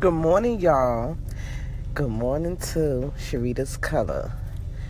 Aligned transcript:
Good 0.00 0.14
morning, 0.14 0.60
y'all. 0.60 1.18
Good 1.92 2.08
morning 2.08 2.56
to 2.72 3.12
Sharita's 3.18 3.76
Color. 3.76 4.32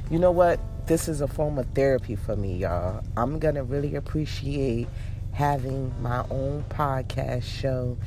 You 0.08 0.20
know 0.20 0.30
what? 0.30 0.60
This 0.86 1.08
is 1.08 1.20
a 1.20 1.26
form 1.26 1.58
of 1.58 1.66
therapy 1.74 2.14
for 2.14 2.36
me, 2.36 2.58
y'all. 2.58 3.02
I'm 3.16 3.40
going 3.40 3.56
to 3.56 3.64
really 3.64 3.96
appreciate 3.96 4.86
having 5.32 5.92
my 6.00 6.24
own 6.30 6.64
podcast 6.68 7.42
show 7.42 7.98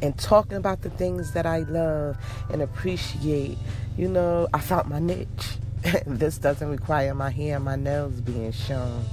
and 0.00 0.16
talking 0.16 0.56
about 0.56 0.82
the 0.82 0.90
things 0.90 1.32
that 1.32 1.44
I 1.44 1.64
love 1.64 2.18
and 2.48 2.62
appreciate. 2.62 3.58
You 3.96 4.06
know, 4.06 4.46
I 4.54 4.60
found 4.60 4.88
my 4.88 5.00
niche. 5.00 5.58
this 6.06 6.38
doesn't 6.38 6.68
require 6.70 7.16
my 7.16 7.30
hair 7.30 7.56
and 7.56 7.64
my 7.64 7.74
nails 7.74 8.20
being 8.20 8.52
shown, 8.52 9.04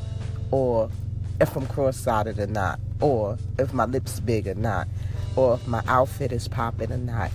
or 0.51 0.91
if 1.39 1.55
I'm 1.55 1.65
cross-sided 1.65 2.37
or 2.37 2.45
not, 2.45 2.79
or 2.99 3.39
if 3.57 3.73
my 3.73 3.85
lips 3.85 4.19
big 4.19 4.47
or 4.47 4.53
not 4.53 4.87
or 5.35 5.55
if 5.55 5.67
my 5.67 5.83
outfit 5.87 6.31
is 6.31 6.47
popping 6.47 6.91
or 6.91 6.97
not. 6.97 7.31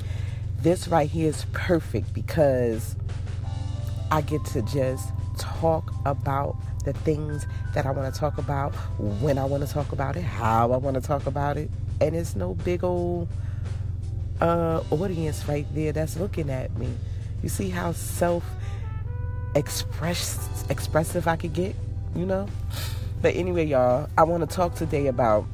This 0.61 0.89
right 0.89 1.09
here 1.09 1.29
is 1.29 1.47
perfect 1.53 2.13
because 2.15 2.97
I 4.11 4.21
get 4.21 4.45
to 4.47 4.63
just 4.63 5.11
talk 5.39 5.93
about 6.05 6.57
the 6.85 6.93
things 6.93 7.47
that 7.75 7.85
I 7.85 7.91
want 7.91 8.13
to 8.13 8.19
talk 8.19 8.39
about, 8.39 8.75
when 8.99 9.39
I 9.39 9.45
want 9.45 9.67
to 9.67 9.73
talk 9.73 9.93
about 9.93 10.17
it, 10.17 10.23
how 10.23 10.73
I 10.73 10.77
want 10.77 10.95
to 10.95 11.01
talk 11.01 11.27
about 11.27 11.57
it. 11.57 11.71
And 12.01 12.15
it's 12.15 12.37
no 12.37 12.55
big 12.55 12.85
old 12.85 13.29
uh, 14.41 14.83
audience 14.91 15.47
right 15.49 15.67
there 15.75 15.93
that's 15.93 16.17
looking 16.17 16.51
at 16.51 16.77
me. 16.79 16.89
You 17.43 17.49
see 17.49 17.69
how 17.69 17.93
self 17.93 18.45
express 19.55 20.65
expressive 20.69 21.27
I 21.27 21.37
could 21.37 21.53
get, 21.53 21.75
you 22.15 22.27
know? 22.27 22.47
But 23.23 23.35
anyway, 23.35 23.67
y'all, 23.67 24.09
I 24.17 24.23
want 24.25 24.49
to 24.49 24.55
talk 24.55 24.75
today 24.75 25.07
about 25.07 25.47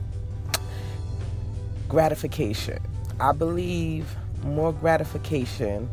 gratification. 1.93 2.79
I 3.21 3.33
believe 3.33 4.17
more 4.45 4.73
gratification 4.73 5.91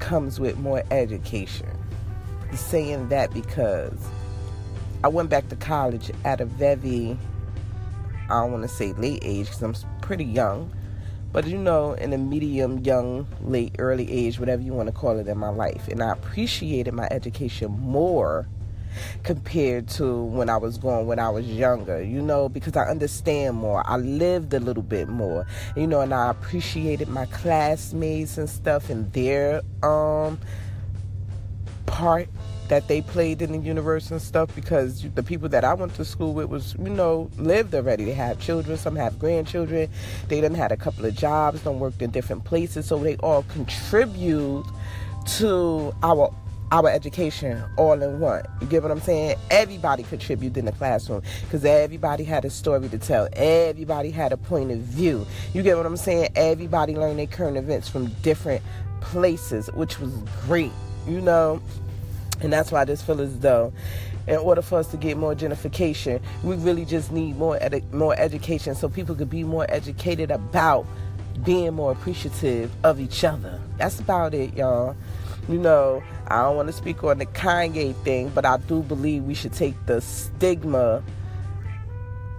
comes 0.00 0.40
with 0.40 0.58
more 0.58 0.82
education. 0.90 1.68
saying 2.52 3.10
that 3.10 3.32
because 3.32 4.08
I 5.04 5.08
went 5.08 5.30
back 5.30 5.48
to 5.50 5.56
college 5.56 6.10
at 6.24 6.40
a 6.40 6.46
very, 6.46 7.16
I 8.24 8.40
don't 8.40 8.50
want 8.50 8.62
to 8.64 8.68
say 8.68 8.92
late 8.94 9.20
age 9.22 9.46
because 9.46 9.62
I'm 9.62 10.00
pretty 10.00 10.24
young, 10.24 10.72
but 11.32 11.46
you 11.46 11.56
know, 11.56 11.92
in 11.92 12.12
a 12.12 12.18
medium, 12.18 12.80
young, 12.80 13.24
late, 13.42 13.76
early 13.78 14.10
age, 14.10 14.40
whatever 14.40 14.62
you 14.62 14.72
want 14.72 14.88
to 14.88 14.92
call 14.92 15.20
it 15.20 15.28
in 15.28 15.38
my 15.38 15.50
life. 15.50 15.86
And 15.86 16.02
I 16.02 16.10
appreciated 16.10 16.92
my 16.92 17.06
education 17.12 17.70
more 17.70 18.48
compared 19.24 19.88
to 19.88 20.24
when 20.24 20.48
I 20.48 20.56
was 20.56 20.78
going 20.78 21.06
when 21.06 21.18
I 21.18 21.30
was 21.30 21.46
younger, 21.46 22.02
you 22.02 22.22
know, 22.22 22.48
because 22.48 22.76
I 22.76 22.84
understand 22.84 23.56
more. 23.56 23.82
I 23.86 23.96
lived 23.96 24.54
a 24.54 24.60
little 24.60 24.82
bit 24.82 25.08
more, 25.08 25.46
you 25.76 25.86
know, 25.86 26.00
and 26.00 26.12
I 26.14 26.30
appreciated 26.30 27.08
my 27.08 27.26
classmates 27.26 28.38
and 28.38 28.48
stuff 28.48 28.90
and 28.90 29.12
their 29.12 29.62
um 29.82 30.38
part 31.86 32.28
that 32.68 32.86
they 32.86 33.00
played 33.00 33.40
in 33.42 33.52
the 33.52 33.58
universe 33.58 34.10
and 34.10 34.20
stuff 34.20 34.54
because 34.54 35.02
the 35.14 35.22
people 35.22 35.48
that 35.48 35.64
I 35.64 35.74
went 35.74 35.94
to 35.94 36.04
school 36.04 36.34
with 36.34 36.48
was, 36.50 36.74
you 36.78 36.90
know, 36.90 37.30
lived 37.38 37.74
already. 37.74 38.04
They 38.04 38.12
have 38.12 38.38
children, 38.38 38.76
some 38.76 38.94
have 38.96 39.18
grandchildren. 39.18 39.88
They 40.28 40.40
done 40.40 40.54
had 40.54 40.70
a 40.70 40.76
couple 40.76 41.06
of 41.06 41.14
jobs, 41.14 41.62
done 41.62 41.80
worked 41.80 42.02
in 42.02 42.10
different 42.10 42.44
places, 42.44 42.86
so 42.86 42.98
they 42.98 43.16
all 43.16 43.42
contribute 43.44 44.66
to 45.38 45.94
our 46.02 46.32
our 46.70 46.88
education 46.88 47.62
all 47.76 48.00
in 48.02 48.20
one. 48.20 48.44
You 48.60 48.66
get 48.66 48.82
what 48.82 48.92
I'm 48.92 49.00
saying? 49.00 49.36
Everybody 49.50 50.02
contributed 50.02 50.58
in 50.58 50.64
the 50.66 50.72
classroom 50.72 51.22
because 51.42 51.64
everybody 51.64 52.24
had 52.24 52.44
a 52.44 52.50
story 52.50 52.88
to 52.88 52.98
tell. 52.98 53.28
Everybody 53.32 54.10
had 54.10 54.32
a 54.32 54.36
point 54.36 54.70
of 54.70 54.78
view. 54.78 55.26
You 55.54 55.62
get 55.62 55.76
what 55.76 55.86
I'm 55.86 55.96
saying? 55.96 56.30
Everybody 56.36 56.94
learned 56.94 57.18
their 57.18 57.26
current 57.26 57.56
events 57.56 57.88
from 57.88 58.08
different 58.22 58.62
places, 59.00 59.70
which 59.74 59.98
was 59.98 60.12
great, 60.46 60.72
you 61.06 61.20
know? 61.20 61.62
And 62.40 62.52
that's 62.52 62.70
why 62.70 62.82
I 62.82 62.84
just 62.84 63.06
feel 63.06 63.20
as 63.20 63.38
though 63.40 63.72
in 64.26 64.36
order 64.36 64.60
for 64.60 64.78
us 64.78 64.90
to 64.90 64.98
get 64.98 65.16
more 65.16 65.34
gentrification, 65.34 66.20
we 66.42 66.54
really 66.56 66.84
just 66.84 67.10
need 67.10 67.36
more 67.36 67.58
edu- 67.58 67.90
more 67.92 68.14
education 68.18 68.74
so 68.74 68.88
people 68.88 69.14
could 69.14 69.30
be 69.30 69.42
more 69.42 69.64
educated 69.70 70.30
about 70.30 70.86
being 71.44 71.72
more 71.72 71.92
appreciative 71.92 72.70
of 72.84 73.00
each 73.00 73.24
other. 73.24 73.58
That's 73.78 73.98
about 74.00 74.34
it, 74.34 74.54
y'all 74.54 74.94
you 75.48 75.58
know, 75.58 76.02
I 76.28 76.42
don't 76.42 76.56
want 76.56 76.68
to 76.68 76.72
speak 76.72 77.02
on 77.02 77.18
the 77.18 77.26
Kanye 77.26 77.94
thing, 77.96 78.28
but 78.34 78.44
I 78.44 78.58
do 78.58 78.82
believe 78.82 79.24
we 79.24 79.34
should 79.34 79.54
take 79.54 79.74
the 79.86 80.00
stigma 80.00 81.02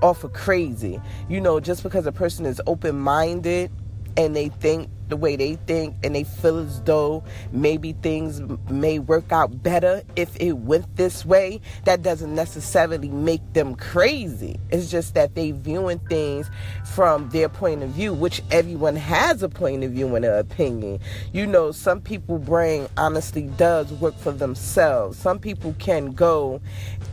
off 0.01 0.23
of 0.23 0.33
crazy. 0.33 1.01
You 1.27 1.41
know, 1.41 1.59
just 1.59 1.81
because 1.81 2.05
a 2.05 2.11
person 2.11 2.45
is 2.45 2.61
open 2.67 2.99
minded 2.99 3.71
and 4.15 4.35
they 4.35 4.49
think 4.49 4.89
the 5.09 5.17
way 5.17 5.35
they 5.35 5.55
think 5.67 5.95
and 6.03 6.15
they 6.15 6.23
feel 6.23 6.59
as 6.59 6.81
though 6.83 7.23
maybe 7.51 7.93
things 7.93 8.41
may 8.69 8.99
work 8.99 9.31
out 9.31 9.61
better 9.61 10.01
if 10.15 10.35
it 10.39 10.53
went 10.53 10.95
this 10.95 11.25
way, 11.25 11.59
that 11.85 12.01
doesn't 12.01 12.33
necessarily 12.33 13.09
make 13.09 13.41
them 13.53 13.75
crazy. 13.75 14.59
It's 14.69 14.89
just 14.89 15.15
that 15.15 15.35
they 15.35 15.51
viewing 15.51 15.99
things 15.99 16.49
from 16.85 17.29
their 17.29 17.49
point 17.49 17.83
of 17.83 17.89
view, 17.89 18.13
which 18.13 18.41
everyone 18.51 18.95
has 18.95 19.43
a 19.43 19.49
point 19.49 19.83
of 19.83 19.91
view 19.91 20.15
and 20.15 20.25
an 20.25 20.37
opinion. 20.37 20.99
You 21.33 21.45
know, 21.45 21.71
some 21.71 22.01
people 22.01 22.37
brain 22.37 22.87
honestly 22.97 23.43
does 23.57 23.91
work 23.93 24.17
for 24.17 24.31
themselves. 24.31 25.17
Some 25.17 25.39
people 25.39 25.75
can 25.79 26.11
go 26.11 26.61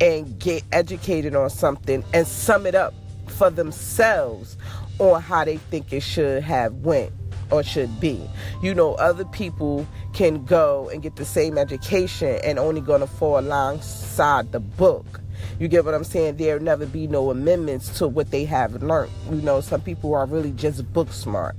and 0.00 0.38
get 0.38 0.62
educated 0.72 1.34
on 1.34 1.50
something 1.50 2.04
and 2.12 2.26
sum 2.26 2.66
it 2.66 2.74
up 2.74 2.94
for 3.28 3.50
themselves 3.50 4.56
on 4.98 5.20
how 5.20 5.44
they 5.44 5.56
think 5.56 5.92
it 5.92 6.00
should 6.00 6.42
have 6.42 6.72
went 6.74 7.12
or 7.50 7.62
should 7.62 8.00
be. 8.00 8.20
You 8.62 8.74
know, 8.74 8.94
other 8.94 9.24
people 9.24 9.86
can 10.12 10.44
go 10.44 10.88
and 10.92 11.02
get 11.02 11.16
the 11.16 11.24
same 11.24 11.58
education 11.58 12.38
and 12.44 12.58
only 12.58 12.80
going 12.80 13.00
to 13.00 13.06
fall 13.06 13.38
alongside 13.38 14.52
the 14.52 14.60
book. 14.60 15.20
You 15.58 15.68
get 15.68 15.84
what 15.84 15.94
I'm 15.94 16.04
saying? 16.04 16.36
There'll 16.36 16.62
never 16.62 16.86
be 16.86 17.06
no 17.06 17.30
amendments 17.30 17.98
to 17.98 18.08
what 18.08 18.30
they 18.30 18.44
have 18.44 18.82
learned. 18.82 19.12
You 19.30 19.42
know, 19.42 19.60
some 19.60 19.80
people 19.80 20.14
are 20.14 20.26
really 20.26 20.52
just 20.52 20.92
book 20.92 21.12
smart. 21.12 21.56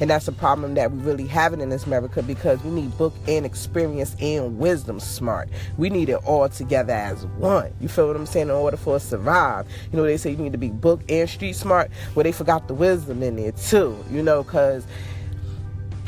And 0.00 0.10
that's 0.10 0.28
a 0.28 0.32
problem 0.32 0.74
that 0.74 0.90
we 0.90 0.98
really 0.98 1.26
having 1.26 1.60
in 1.60 1.68
this 1.68 1.86
America 1.86 2.22
because 2.22 2.62
we 2.62 2.70
need 2.70 2.96
book 2.98 3.14
and 3.26 3.46
experience 3.46 4.16
and 4.20 4.58
wisdom 4.58 5.00
smart. 5.00 5.48
We 5.76 5.90
need 5.90 6.08
it 6.08 6.16
all 6.24 6.48
together 6.48 6.92
as 6.92 7.26
one. 7.26 7.72
You 7.80 7.88
feel 7.88 8.08
what 8.08 8.16
I'm 8.16 8.26
saying? 8.26 8.48
In 8.48 8.54
order 8.54 8.76
for 8.76 8.96
us 8.96 9.04
to 9.04 9.10
survive. 9.10 9.66
You 9.92 9.98
know, 9.98 10.04
they 10.04 10.16
say 10.16 10.30
you 10.30 10.36
need 10.36 10.52
to 10.52 10.58
be 10.58 10.70
book 10.70 11.00
and 11.08 11.28
street 11.28 11.54
smart. 11.54 11.90
Well, 12.14 12.24
they 12.24 12.32
forgot 12.32 12.68
the 12.68 12.74
wisdom 12.74 13.22
in 13.22 13.36
there 13.36 13.52
too, 13.52 13.96
you 14.10 14.22
know, 14.22 14.42
because 14.42 14.86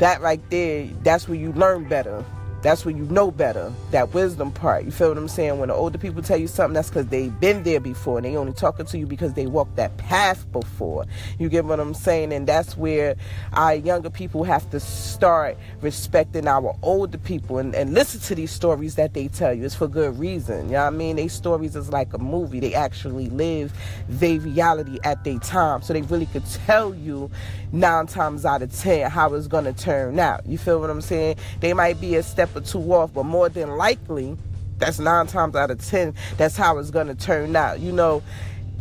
that 0.01 0.19
right 0.19 0.41
there, 0.49 0.87
that's 1.03 1.27
where 1.27 1.37
you 1.37 1.53
learn 1.53 1.87
better. 1.87 2.25
That's 2.61 2.85
when 2.85 2.97
you 2.97 3.05
know 3.05 3.31
better. 3.31 3.73
That 3.91 4.13
wisdom 4.13 4.51
part. 4.51 4.85
You 4.85 4.91
feel 4.91 5.09
what 5.09 5.17
I'm 5.17 5.27
saying? 5.27 5.57
When 5.59 5.69
the 5.69 5.75
older 5.75 5.97
people 5.97 6.21
tell 6.21 6.37
you 6.37 6.47
something, 6.47 6.75
that's 6.75 6.89
because 6.89 7.07
they've 7.07 7.37
been 7.39 7.63
there 7.63 7.79
before 7.79 8.17
and 8.17 8.25
they 8.25 8.35
only 8.35 8.53
talking 8.53 8.85
to 8.85 8.97
you 8.97 9.07
because 9.07 9.33
they 9.33 9.47
walked 9.47 9.75
that 9.77 9.97
path 9.97 10.49
before. 10.51 11.05
You 11.39 11.49
get 11.49 11.65
what 11.65 11.79
I'm 11.79 11.93
saying? 11.93 12.31
And 12.33 12.47
that's 12.47 12.77
where 12.77 13.15
our 13.53 13.73
younger 13.73 14.09
people 14.09 14.43
have 14.43 14.69
to 14.71 14.79
start 14.79 15.57
respecting 15.81 16.47
our 16.47 16.75
older 16.83 17.17
people 17.17 17.57
and, 17.57 17.73
and 17.73 17.93
listen 17.93 18.19
to 18.21 18.35
these 18.35 18.51
stories 18.51 18.95
that 18.95 19.13
they 19.13 19.27
tell 19.27 19.53
you. 19.53 19.65
It's 19.65 19.75
for 19.75 19.87
good 19.87 20.19
reason. 20.19 20.67
You 20.67 20.73
know 20.73 20.81
what 20.81 20.93
I 20.93 20.97
mean? 20.97 21.15
These 21.15 21.33
stories 21.33 21.75
is 21.75 21.89
like 21.89 22.13
a 22.13 22.19
movie. 22.19 22.59
They 22.59 22.75
actually 22.75 23.29
live 23.29 23.73
their 24.07 24.39
reality 24.39 24.99
at 25.03 25.23
their 25.23 25.39
time. 25.39 25.81
So 25.81 25.93
they 25.93 26.01
really 26.03 26.27
could 26.27 26.45
tell 26.45 26.93
you 26.93 27.31
nine 27.71 28.05
times 28.05 28.45
out 28.45 28.61
of 28.61 28.71
ten 28.71 29.09
how 29.09 29.33
it's 29.33 29.47
gonna 29.47 29.73
turn 29.73 30.19
out. 30.19 30.45
You 30.45 30.57
feel 30.57 30.79
what 30.79 30.89
I'm 30.89 31.01
saying? 31.01 31.37
They 31.59 31.73
might 31.73 31.99
be 31.99 32.15
a 32.15 32.23
step 32.23 32.50
or 32.55 32.61
two 32.61 32.93
off, 32.93 33.13
but 33.13 33.23
more 33.23 33.49
than 33.49 33.77
likely, 33.77 34.37
that's 34.77 34.99
nine 34.99 35.27
times 35.27 35.55
out 35.55 35.71
of 35.71 35.83
ten, 35.85 36.13
that's 36.37 36.55
how 36.55 36.77
it's 36.77 36.91
gonna 36.91 37.15
turn 37.15 37.55
out. 37.55 37.79
You 37.79 37.91
know, 37.91 38.23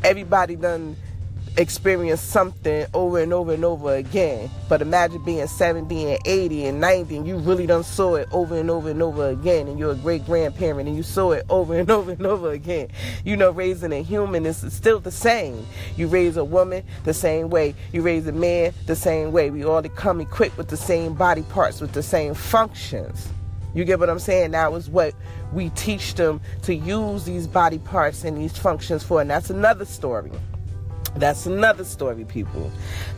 everybody 0.02 0.56
done 0.56 0.96
experience 1.56 2.20
something 2.20 2.86
over 2.94 3.18
and 3.18 3.32
over 3.32 3.52
and 3.52 3.64
over 3.64 3.94
again. 3.94 4.50
But 4.68 4.82
imagine 4.82 5.22
being 5.24 5.46
70 5.46 6.12
and 6.12 6.26
80 6.26 6.66
and 6.66 6.80
90 6.80 7.16
and 7.16 7.26
you 7.26 7.36
really 7.38 7.66
done 7.66 7.84
saw 7.84 8.14
it 8.14 8.28
over 8.32 8.56
and 8.56 8.70
over 8.70 8.90
and 8.90 9.02
over 9.02 9.28
again 9.28 9.68
and 9.68 9.78
you're 9.78 9.92
a 9.92 9.96
great 9.96 10.24
grandparent 10.24 10.88
and 10.88 10.96
you 10.96 11.02
saw 11.02 11.32
it 11.32 11.44
over 11.50 11.78
and 11.78 11.90
over 11.90 12.12
and 12.12 12.26
over 12.26 12.50
again. 12.52 12.88
You 13.24 13.36
know, 13.36 13.50
raising 13.50 13.92
a 13.92 14.02
human 14.02 14.46
is 14.46 14.64
still 14.72 15.00
the 15.00 15.10
same. 15.10 15.66
You 15.96 16.06
raise 16.06 16.36
a 16.36 16.44
woman 16.44 16.84
the 17.04 17.14
same 17.14 17.50
way. 17.50 17.74
You 17.92 18.02
raise 18.02 18.26
a 18.26 18.32
man 18.32 18.72
the 18.86 18.96
same 18.96 19.32
way. 19.32 19.50
We 19.50 19.64
all 19.64 19.82
come 19.82 20.20
equipped 20.20 20.56
with 20.56 20.68
the 20.68 20.76
same 20.76 21.14
body 21.14 21.42
parts, 21.42 21.80
with 21.80 21.92
the 21.92 22.02
same 22.02 22.34
functions. 22.34 23.28
You 23.74 23.84
get 23.84 23.98
what 23.98 24.10
I'm 24.10 24.18
saying? 24.18 24.52
That 24.52 24.72
was 24.72 24.90
what 24.90 25.14
we 25.52 25.70
teach 25.70 26.14
them 26.14 26.40
to 26.62 26.74
use 26.74 27.24
these 27.24 27.46
body 27.46 27.78
parts 27.78 28.24
and 28.24 28.36
these 28.36 28.56
functions 28.56 29.02
for. 29.02 29.20
And 29.20 29.30
that's 29.30 29.50
another 29.50 29.84
story. 29.84 30.32
That's 31.16 31.46
another 31.46 31.84
story, 31.84 32.24
people. 32.24 32.70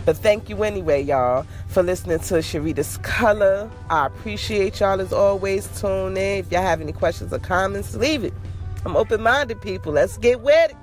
But 0.04 0.16
thank 0.16 0.48
you 0.48 0.62
anyway, 0.64 1.02
y'all, 1.02 1.46
for 1.68 1.82
listening 1.82 2.18
to 2.20 2.34
Sharita's 2.36 2.98
Color. 2.98 3.70
I 3.90 4.06
appreciate 4.06 4.80
y'all 4.80 5.00
as 5.00 5.12
always. 5.12 5.68
Tune 5.80 6.16
in. 6.16 6.38
If 6.38 6.50
y'all 6.50 6.62
have 6.62 6.80
any 6.80 6.92
questions 6.92 7.32
or 7.32 7.38
comments, 7.38 7.94
leave 7.94 8.24
it. 8.24 8.32
I'm 8.84 8.96
open 8.96 9.22
minded, 9.22 9.60
people. 9.60 9.92
Let's 9.92 10.16
get 10.18 10.40
with 10.40 10.70
it. 10.70 10.76